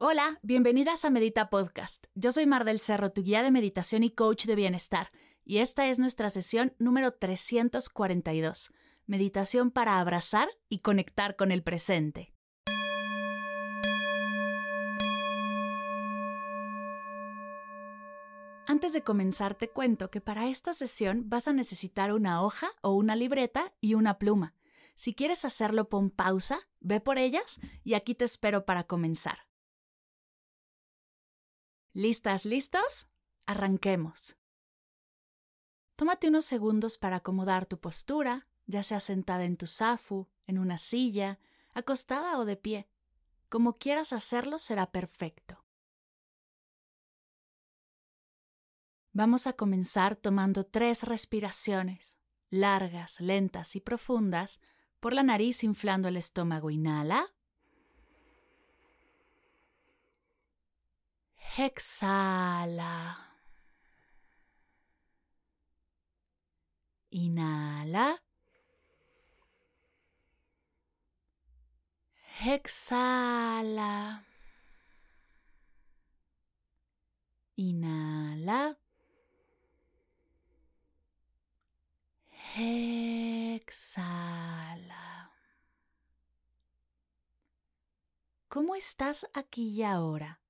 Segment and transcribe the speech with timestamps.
[0.00, 2.06] Hola, bienvenidas a Medita Podcast.
[2.14, 5.10] Yo soy Mar del Cerro, tu guía de meditación y coach de bienestar.
[5.44, 8.72] Y esta es nuestra sesión número 342.
[9.06, 12.32] Meditación para abrazar y conectar con el presente.
[18.68, 22.92] Antes de comenzar te cuento que para esta sesión vas a necesitar una hoja o
[22.92, 24.54] una libreta y una pluma.
[24.94, 29.47] Si quieres hacerlo, pon pausa, ve por ellas y aquí te espero para comenzar.
[31.92, 33.08] ¿Listas, listos?
[33.46, 34.36] Arranquemos.
[35.96, 40.78] Tómate unos segundos para acomodar tu postura, ya sea sentada en tu zafu, en una
[40.78, 41.40] silla,
[41.72, 42.88] acostada o de pie.
[43.48, 45.64] Como quieras hacerlo será perfecto.
[49.12, 52.18] Vamos a comenzar tomando tres respiraciones,
[52.50, 54.60] largas, lentas y profundas,
[55.00, 56.70] por la nariz inflando el estómago.
[56.70, 57.34] Inhala.
[61.56, 63.16] Exhala.
[67.10, 68.18] Inhala.
[72.44, 74.24] Exhala.
[77.56, 78.78] Inhala.
[82.56, 83.98] Exhala.
[88.48, 90.40] ¿Cómo estás aquí y ahora?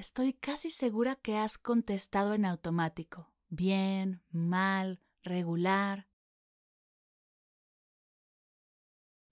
[0.00, 3.34] Estoy casi segura que has contestado en automático.
[3.50, 6.08] Bien, mal, regular.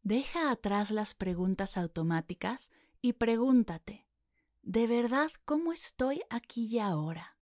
[0.03, 2.70] Deja atrás las preguntas automáticas
[3.00, 4.06] y pregúntate,
[4.60, 7.38] ¿de verdad cómo estoy aquí y ahora?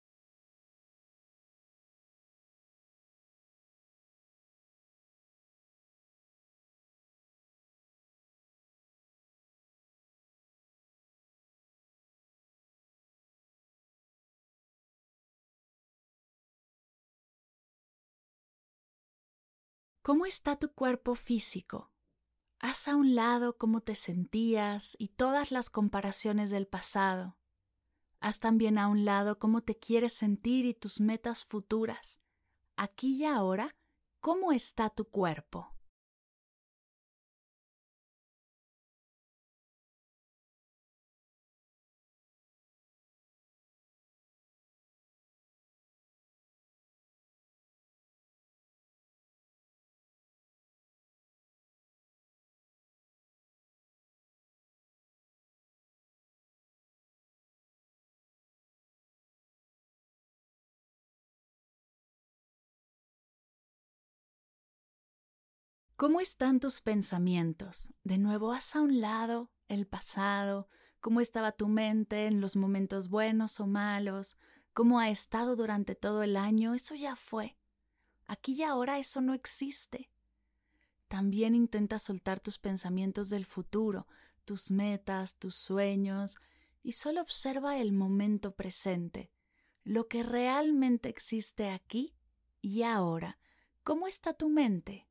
[20.05, 21.91] ¿Cómo está tu cuerpo físico?
[22.59, 27.39] Haz a un lado cómo te sentías y todas las comparaciones del pasado.
[28.21, 32.21] Haz también a un lado cómo te quieres sentir y tus metas futuras.
[32.77, 33.79] Aquí y ahora,
[34.21, 35.74] ¿cómo está tu cuerpo?
[65.97, 67.93] ¿Cómo están tus pensamientos?
[68.03, 70.69] De nuevo, haz a un lado el pasado,
[70.99, 74.37] cómo estaba tu mente en los momentos buenos o malos,
[74.73, 77.57] cómo ha estado durante todo el año, eso ya fue.
[78.27, 80.11] Aquí y ahora eso no existe.
[81.07, 84.09] También intenta soltar tus pensamientos del futuro,
[84.45, 86.39] tus metas, tus sueños,
[86.83, 89.31] y solo observa el momento presente,
[89.85, 92.17] lo que realmente existe aquí
[92.61, 93.39] y ahora.
[93.85, 95.07] ¿Cómo está tu mente?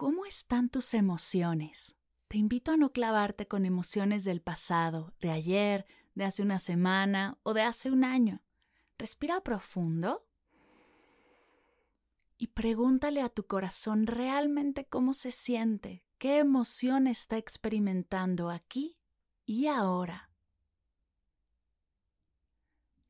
[0.00, 1.94] ¿Cómo están tus emociones?
[2.28, 7.36] Te invito a no clavarte con emociones del pasado, de ayer, de hace una semana
[7.42, 8.40] o de hace un año.
[8.96, 10.26] Respira profundo
[12.38, 18.96] y pregúntale a tu corazón realmente cómo se siente, qué emoción está experimentando aquí
[19.44, 20.30] y ahora.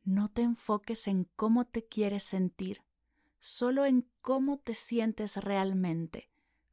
[0.02, 2.82] No te enfoques en cómo te quieres sentir,
[3.38, 6.29] solo en cómo te sientes realmente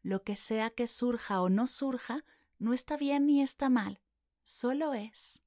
[0.07, 2.23] Lo que sea que surja o no surja,
[2.59, 3.99] no está bien ni está mal,
[4.45, 5.43] solo es.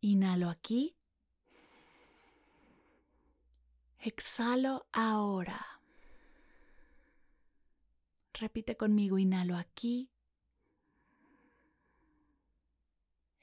[0.00, 0.96] Inhalo aquí.
[3.98, 5.80] Exhalo ahora.
[8.32, 10.10] Repite conmigo, inhalo aquí.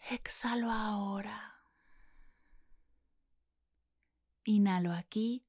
[0.10, 1.56] Exhalo ahora.
[4.46, 5.44] Inhalo aquí.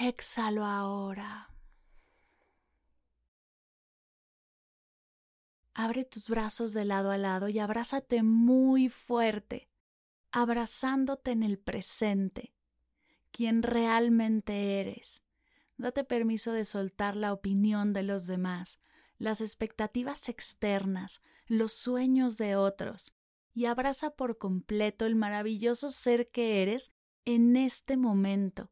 [0.00, 1.53] Exhalo ahora.
[5.74, 9.68] Abre tus brazos de lado a lado y abrázate muy fuerte,
[10.30, 12.54] abrazándote en el presente,
[13.32, 15.24] quien realmente eres.
[15.76, 18.78] Date permiso de soltar la opinión de los demás,
[19.18, 23.12] las expectativas externas, los sueños de otros,
[23.52, 26.92] y abraza por completo el maravilloso ser que eres
[27.24, 28.70] en este momento,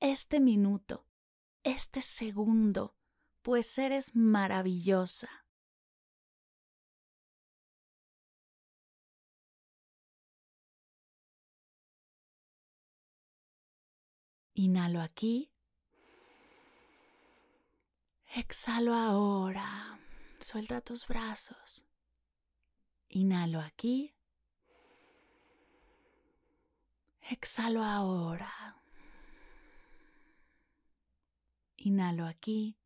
[0.00, 1.06] este minuto,
[1.62, 2.96] este segundo,
[3.42, 5.41] pues eres maravillosa.
[14.54, 15.50] Inhalo aquí.
[18.34, 19.98] Exhalo ahora.
[20.38, 21.86] Suelta tus brazos.
[23.08, 24.14] Inhalo aquí.
[27.30, 28.82] Exhalo ahora.
[31.76, 32.76] Inhalo aquí.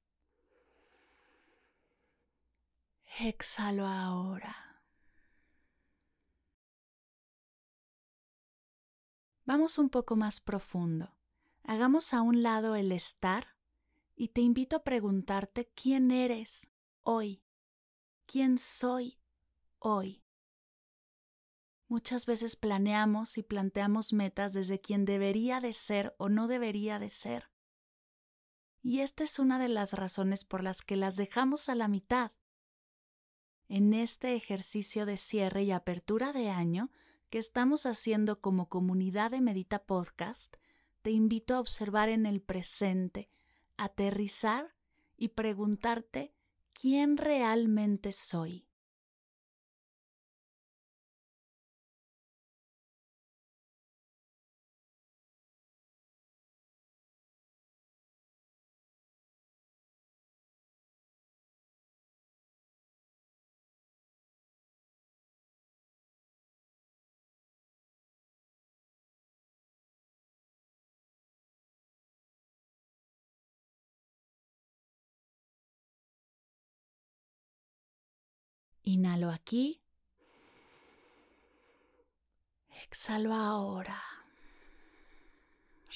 [3.19, 4.83] Exhalo ahora.
[9.45, 11.16] Vamos un poco más profundo.
[11.69, 13.57] Hagamos a un lado el estar
[14.15, 16.71] y te invito a preguntarte quién eres
[17.03, 17.43] hoy,
[18.25, 19.19] quién soy
[19.81, 20.23] hoy.
[21.89, 27.11] Muchas veces planeamos y planteamos metas desde quien debería de ser o no debería de
[27.11, 27.51] ser.
[28.81, 32.31] Y esta es una de las razones por las que las dejamos a la mitad.
[33.69, 36.93] En este ejercicio de cierre y apertura de año
[37.29, 40.59] que estamos haciendo como comunidad de Medita Podcast,
[41.07, 43.31] te invito a observar en el presente,
[43.77, 44.75] aterrizar
[45.17, 46.35] y preguntarte
[46.73, 48.67] quién realmente soy.
[78.89, 79.81] Inhalo aquí.
[82.85, 84.01] Exhalo ahora.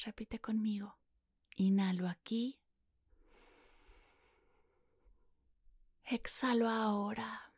[0.04, 0.98] Repite conmigo.
[1.54, 2.58] Inhalo aquí.
[6.04, 7.52] Exhalo ahora.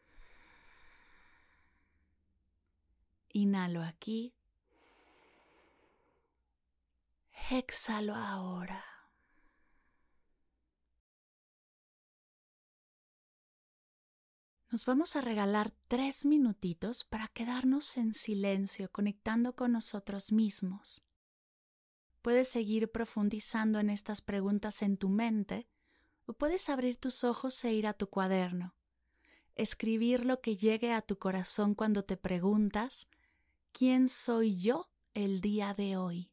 [3.31, 4.35] Inhalo aquí.
[7.51, 8.92] Exhalo ahora.
[14.73, 21.03] Nos vamos a regalar tres minutitos para quedarnos en silencio, conectando con nosotros mismos.
[22.23, 25.69] Puedes seguir profundizando en estas preguntas en tu mente
[26.25, 28.75] o puedes abrir tus ojos e ir a tu cuaderno.
[29.57, 33.09] Escribir lo que llegue a tu corazón cuando te preguntas,
[33.73, 36.32] ¿quién soy yo el día de hoy?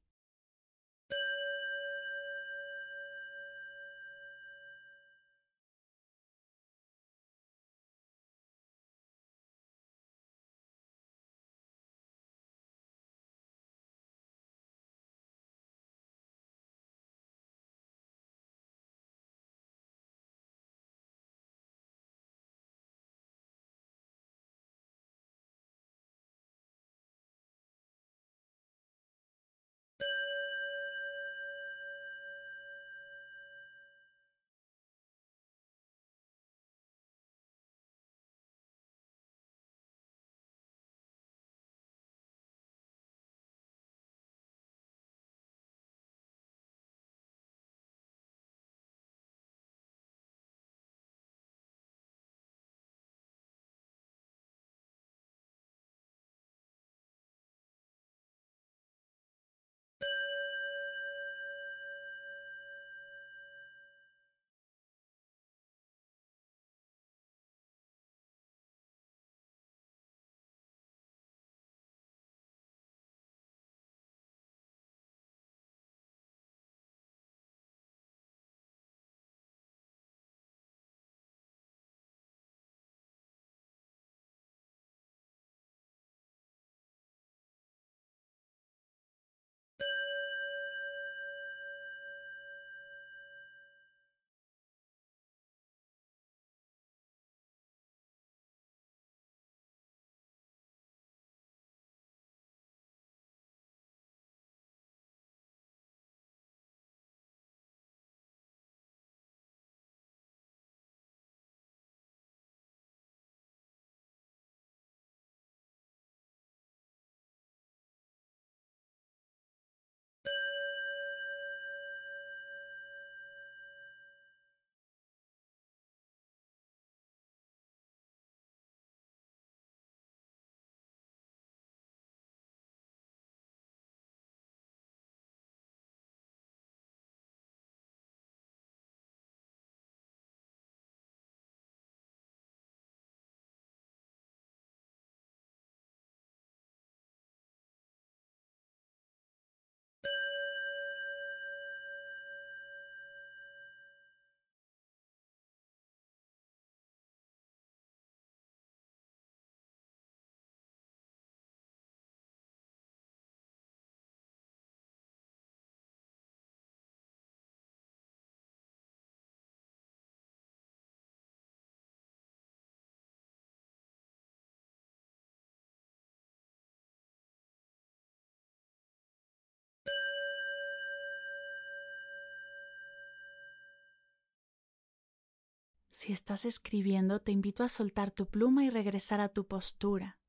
[185.92, 190.20] Si estás escribiendo, te invito a soltar tu pluma y regresar a tu postura.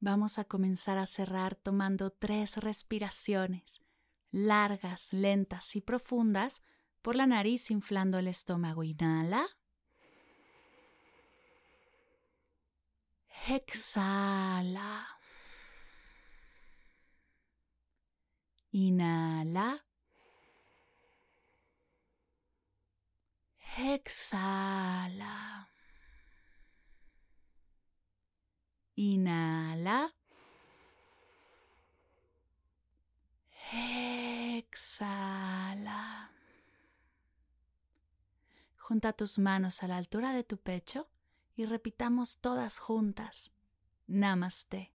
[0.00, 3.80] Vamos a comenzar a cerrar tomando tres respiraciones,
[4.30, 6.62] largas, lentas y profundas,
[7.02, 8.82] por la nariz inflando el estómago.
[8.82, 9.46] Inhala.
[13.48, 15.15] Exhala.
[18.76, 19.80] Inhala.
[23.78, 25.70] Exhala.
[28.96, 30.12] Inhala.
[34.58, 35.10] Exhala.
[38.76, 41.08] Junta tus manos a la altura de tu pecho
[41.56, 43.52] y repitamos todas juntas.
[44.06, 44.95] Namaste.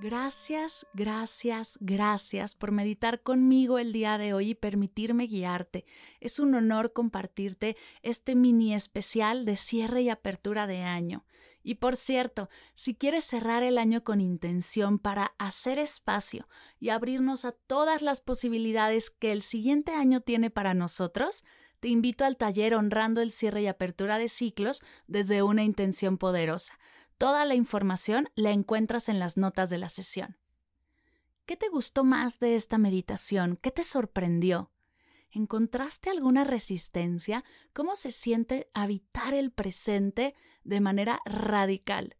[0.00, 5.86] Gracias, gracias, gracias por meditar conmigo el día de hoy y permitirme guiarte.
[6.20, 11.24] Es un honor compartirte este mini especial de cierre y apertura de año.
[11.64, 17.44] Y por cierto, si quieres cerrar el año con intención para hacer espacio y abrirnos
[17.44, 21.42] a todas las posibilidades que el siguiente año tiene para nosotros,
[21.80, 26.78] te invito al taller Honrando el cierre y apertura de ciclos desde una intención poderosa
[27.18, 30.38] Toda la información la encuentras en las notas de la sesión.
[31.46, 33.58] ¿Qué te gustó más de esta meditación?
[33.60, 34.70] ¿Qué te sorprendió?
[35.32, 37.44] ¿Encontraste alguna resistencia?
[37.72, 42.16] ¿Cómo se siente habitar el presente de manera radical?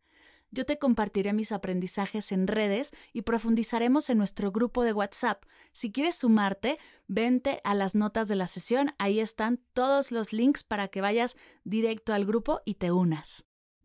[0.50, 5.44] Yo te compartiré mis aprendizajes en redes y profundizaremos en nuestro grupo de WhatsApp.
[5.72, 10.64] Si quieres sumarte, vente a las notas de la sesión, ahí están todos los links
[10.64, 13.47] para que vayas directo al grupo y te unas.